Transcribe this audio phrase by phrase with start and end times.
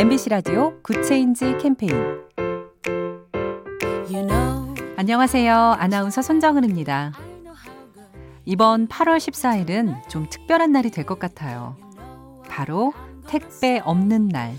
[0.00, 1.92] MBC 라디오 Good Change 캠페인
[4.08, 5.54] You know, 안녕하세요.
[5.78, 7.12] 아나운서 손정은입니다.
[8.46, 11.76] 이번 8월 14일은 좀 특별한 날이 될 것 같아요.
[12.48, 12.94] 바로
[13.26, 14.54] 택배 없는 날.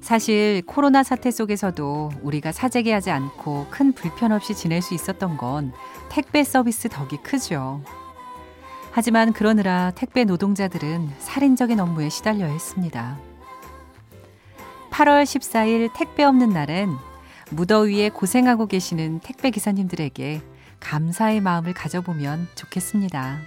[0.00, 5.72] 사실 코로나 사태 속에서도 우리가 사재기하지 않고 큰 불편 없이 지낼 수 있었던 건
[6.10, 7.82] 택배 서비스 덕이 크죠.
[8.92, 13.18] 하지만 그러느라 택배 노동자들은 살인적인 업무에 시달려야 했습니다.
[15.00, 16.94] 8월 14일 택배 없는 날엔
[17.52, 20.42] 무더위에 고생하고 계시는 택배 기사님들에게
[20.78, 23.38] 감사의 마음을 가져보면 좋겠습니다.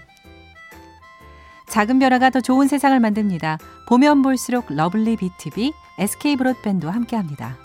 [1.68, 3.60] 작은 변화가 더 좋은 세상을 만듭니다.
[3.88, 7.56] 보면 볼수록 lovely BTV, SK 브로드밴드와 함께합니다.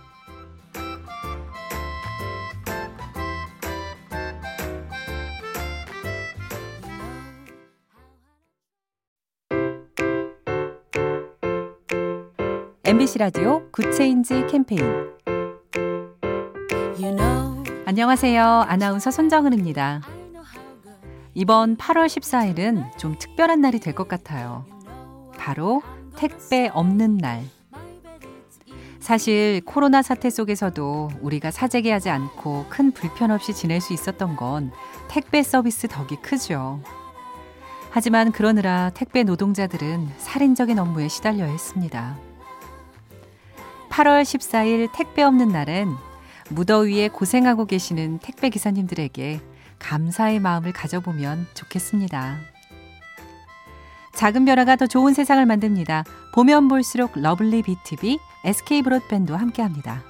[12.88, 14.80] MBC 라디오 Good Change 캠페인
[16.98, 18.42] you know, 안녕하세요.
[18.66, 20.00] 아나운서 손정은입니다.
[21.34, 24.64] 이번 8월 14일은 좀 특별한 날이 될 것 같아요.
[25.36, 25.82] 바로
[26.16, 27.42] 택배 없는 날.
[29.00, 34.72] 사실 코로나 사태 속에서도 우리가 사재기하지 않고 큰 불편 없이 지낼 수 있었던 건
[35.08, 36.80] 택배 서비스 덕이 크죠.
[37.90, 42.16] 하지만 그러느라 택배 노동자들은 살인적인 업무에 시달려야 했습니다.
[43.98, 45.92] 8월 14일 택배 없는 날엔
[46.50, 49.40] 무더위에 고생하고 계시는 택배 기사님들에게
[49.80, 52.36] 감사의 마음을 가져보면 좋겠습니다.
[54.14, 56.04] 작은 변화가 더 좋은 세상을 만듭니다.
[56.32, 60.04] 보면 볼수록 lovely BTV, SK 브로드밴드와 함께합니다.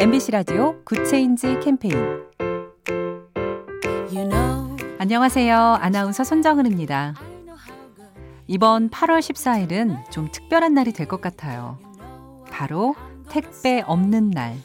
[0.00, 1.94] MBC 라디오 Good Change 캠페인
[4.10, 5.54] you know, 안녕하세요.
[5.78, 7.14] 아나운서 손정은입니다.
[8.46, 11.76] 이번 8월 14일은 좀 특별한 날이 될 것 같아요.
[12.50, 12.94] 바로
[13.28, 14.56] 택배 없는 날.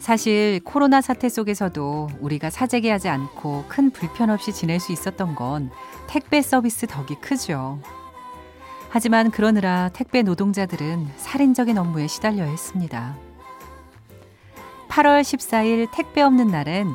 [0.00, 5.70] 사실 코로나 사태 속에서도 우리가 사재기하지 않고 큰 불편 없이 지낼 수 있었던 건
[6.08, 7.80] 택배 서비스 덕이 크죠.
[8.88, 13.16] 하지만 그러느라 택배 노동자들은 살인적인 업무에 시달려야 했습니다.
[14.96, 16.88] 8월 14일 택배 없는 날엔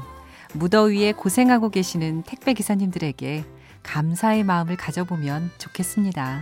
[0.53, 3.45] 무더위에 고생하고 계시는 택배 기사님들에게
[3.83, 6.41] 감사의 마음을 가져보면 좋겠습니다.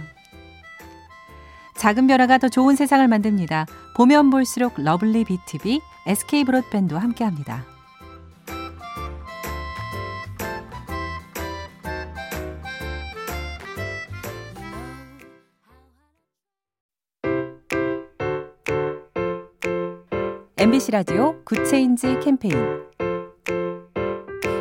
[1.75, 3.65] 작은 변화가 더 좋은 세상을 만듭니다.
[3.97, 7.65] 보면 볼수록 lovely BTV, SK 브로드밴드와 함께합니다.
[20.59, 22.53] MBC 라디오 Good Change 캠페인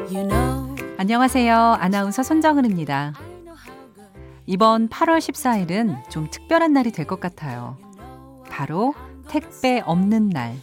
[0.08, 1.56] you know, 안녕하세요.
[1.56, 3.14] 아나운서 손정은입니다.
[4.46, 7.76] 이번 8월 14일은 좀 특별한 날이 될 것 같아요.
[8.48, 8.94] 바로
[9.28, 10.54] 택배 없는 날.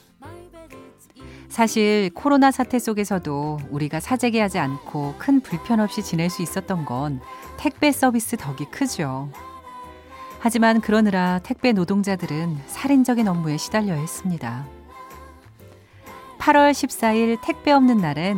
[1.50, 7.20] 사실 코로나 사태 속에서도 우리가 사재기하지 않고 큰 불편 없이 지낼 수 있었던 건
[7.58, 9.30] 택배 서비스 덕이 크죠.
[10.40, 14.66] 하지만 그러느라 택배 노동자들은 살인적인 업무에 시달려야 했습니다.
[16.46, 18.38] 8월 14일 택배 없는 날엔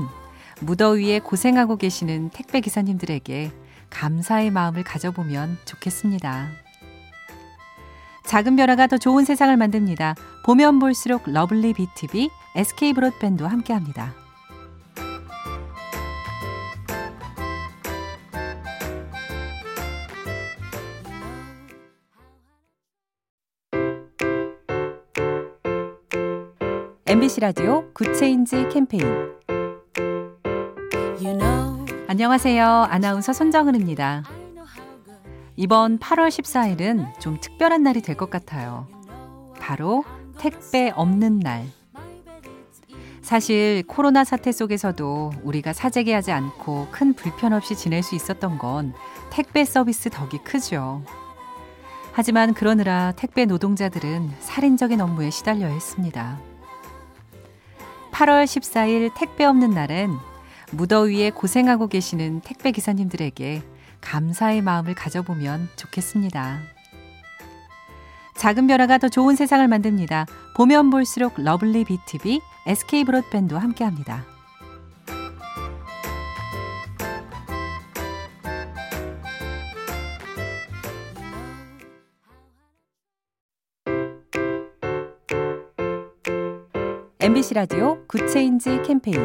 [0.62, 3.52] 무더위에 고생하고 계시는 택배 기사님들에게
[3.90, 6.48] 감사의 마음을 가져보면 좋겠습니다.
[8.24, 10.16] 작은 변화가 더 좋은 세상을 만듭니다.
[10.46, 14.27] 보면 볼수록 lovely BTV, SK 브로드밴드와 함께합니다.
[27.08, 29.04] MBC 라디오 Good Change 캠페인
[31.22, 32.66] you know, 안녕하세요.
[32.90, 34.24] 아나운서 손정은입니다.
[35.56, 38.88] 이번 8월 14일은 좀 특별한 날이 될 것 같아요.
[39.60, 40.04] 바로
[40.38, 41.66] 택배 없는 날.
[43.22, 48.94] 사실 코로나 사태 속에서도 우리가 사재기하지 않고 큰 불편 없이 지낼 수 있었던 건
[49.30, 51.04] 택배 서비스 덕이 크죠.
[52.14, 56.40] 하지만 그러느라 택배 노동자들은 살인적인 업무에 시달려야 했습니다.
[58.18, 60.18] 8월 14일 택배 없는 날엔
[60.72, 63.62] 무더위에 고생하고 계시는 택배 기사님들에게
[64.02, 66.58] 감사의 마음을 가져보면 좋겠습니다.
[68.36, 70.26] 작은 변화가 더 좋은 세상을 만듭니다.
[70.56, 74.37] 보면 볼수록 lovely BTV, SK 브로드밴드와 함께합니다.
[87.28, 89.20] MBC 라디오 Good Change 캠페인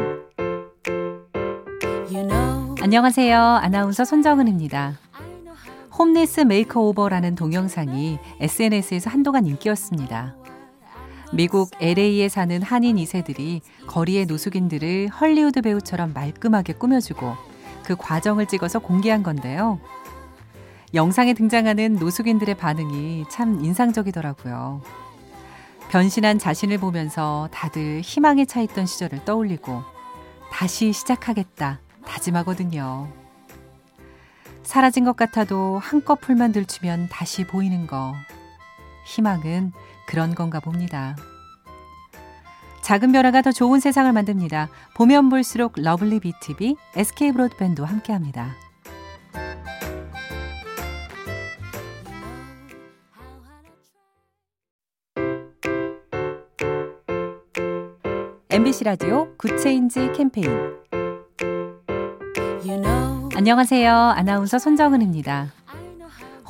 [2.11, 3.39] You know 안녕하세요.
[3.39, 4.99] 아나운서 손정은입니다.
[5.97, 10.35] Homeless Makeover라는 동영상이 SNS에서 한동안 인기였습니다.
[11.31, 17.37] 미국 LA에 사는 한인 2세들이 거리의 노숙인들을 헐리우드 배우처럼 말끔하게 꾸며주고
[17.85, 19.79] 그 과정을 찍어서 공개한 건데요.
[20.93, 25.02] 영상에 등장하는 노숙인들의 반응이 참 인상적이더라고요.
[25.93, 29.83] 변신한 자신을 보면서 다들 희망에 차 있던 시절을 떠올리고
[30.51, 33.07] 다시 시작하겠다 다짐하거든요.
[34.63, 38.15] 사라진 것 같아도 한꺼풀만 들추면 다시 보이는 거.
[39.05, 39.71] 희망은
[40.07, 41.15] 그런 건가 봅니다.
[42.81, 44.69] 작은 변화가 더 좋은 세상을 만듭니다.
[44.95, 48.62] 보면 볼수록 lovely BTV, SK 브로드밴드와 함께합니다.
[58.53, 60.47] MBC 라디오 Good Change 캠페인
[62.63, 63.91] You know 안녕하세요.
[63.91, 65.51] 아나운서 손정은입니다.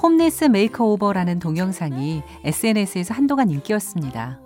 [0.01, 4.41] Homeless Makeover라는 동영상이 SNS에서 한동안 인기였습니다.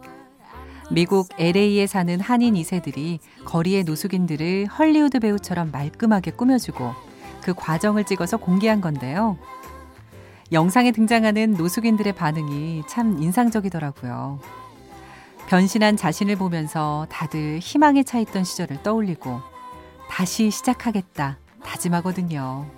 [0.91, 6.93] 미국 LA에 사는 한인 2세들이 거리의 노숙인들을 헐리우드 배우처럼 말끔하게 꾸며주고
[7.41, 9.35] 그 과정을 찍어서 공개한 건데요.
[10.51, 14.66] 영상에 등장하는 노숙인들의 반응이 참 인상적이더라고요.
[15.47, 19.41] 변신한 자신을 보면서 다들 희망에 차 있던 시절을 떠올리고
[20.09, 22.69] 다시 시작하겠다 다짐하거든요.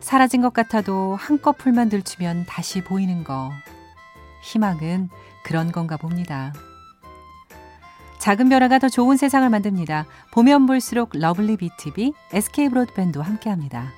[0.00, 3.50] 사라진 것 같아도 한꺼풀만 들추면 다시 보이는 거.
[4.44, 5.08] 희망은
[5.44, 6.52] 그런 건가 봅니다.
[8.18, 10.06] 작은 변화가 더 좋은 세상을 만듭니다.
[10.32, 13.92] 보면 볼수록 lovely BTV, SK 브로드밴드와 함께합니다.